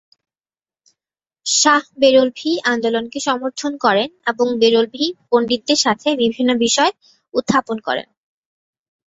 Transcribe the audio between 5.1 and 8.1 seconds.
পণ্ডিতদের সাথে বিভিন্ন বিষয় উত্থাপন করেন।